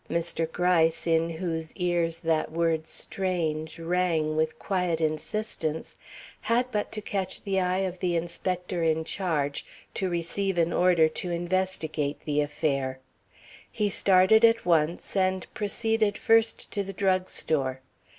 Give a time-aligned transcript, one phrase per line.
[0.09, 0.51] Mr.
[0.51, 5.95] Gryce, in whose ears that word "strange" rang with quiet insistence,
[6.41, 11.07] had but to catch the eye of the inspector in charge to receive an order
[11.07, 12.97] to investigate the affair.
[13.71, 17.81] He started at once, and proceeded first to the drug store.